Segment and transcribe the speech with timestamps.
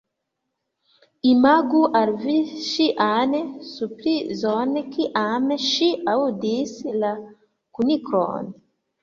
[1.31, 2.33] Imagu al vi
[2.67, 3.35] ŝian
[3.73, 7.13] surprizon kiam ŝi aŭdis la
[7.79, 8.51] kuniklon.